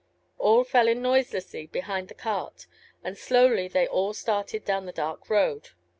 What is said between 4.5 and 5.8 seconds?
down the dark road.